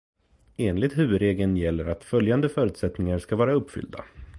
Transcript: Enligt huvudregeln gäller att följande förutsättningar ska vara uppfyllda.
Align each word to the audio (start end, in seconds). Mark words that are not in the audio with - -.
Enligt 0.57 0.97
huvudregeln 0.97 1.57
gäller 1.57 1.85
att 1.85 2.03
följande 2.03 2.49
förutsättningar 2.49 3.19
ska 3.19 3.35
vara 3.35 3.53
uppfyllda. 3.53 4.05